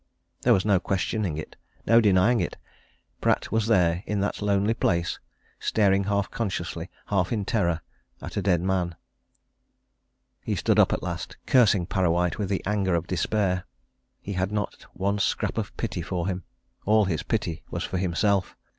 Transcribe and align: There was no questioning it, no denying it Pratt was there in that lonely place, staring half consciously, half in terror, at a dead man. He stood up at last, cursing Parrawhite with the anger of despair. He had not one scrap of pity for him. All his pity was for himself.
There 0.41 0.53
was 0.55 0.65
no 0.65 0.79
questioning 0.79 1.37
it, 1.37 1.57
no 1.85 2.01
denying 2.01 2.39
it 2.39 2.57
Pratt 3.21 3.51
was 3.51 3.67
there 3.67 4.01
in 4.07 4.19
that 4.21 4.41
lonely 4.41 4.73
place, 4.73 5.19
staring 5.59 6.05
half 6.05 6.31
consciously, 6.31 6.89
half 7.05 7.31
in 7.31 7.45
terror, 7.45 7.81
at 8.19 8.35
a 8.35 8.41
dead 8.41 8.61
man. 8.61 8.95
He 10.43 10.55
stood 10.55 10.79
up 10.79 10.91
at 10.91 11.03
last, 11.03 11.37
cursing 11.45 11.85
Parrawhite 11.85 12.39
with 12.39 12.49
the 12.49 12.63
anger 12.65 12.95
of 12.95 13.05
despair. 13.05 13.65
He 14.19 14.33
had 14.33 14.51
not 14.51 14.87
one 14.93 15.19
scrap 15.19 15.59
of 15.59 15.77
pity 15.77 16.01
for 16.01 16.25
him. 16.27 16.45
All 16.83 17.05
his 17.05 17.21
pity 17.21 17.61
was 17.69 17.83
for 17.83 17.99
himself. 17.99 18.57